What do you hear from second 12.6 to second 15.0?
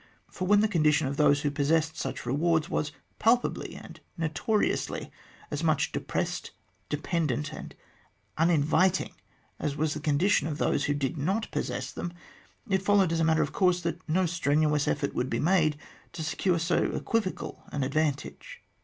it followed, as a matter of course, that no strenuous